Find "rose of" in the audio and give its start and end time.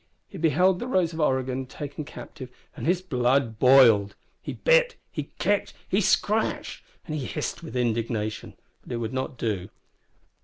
0.87-1.19